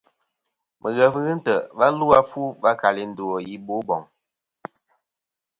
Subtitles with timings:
[0.81, 4.01] Mɨghef ghɨ ntè' va lu a fu va kali ndu a i Boboŋ.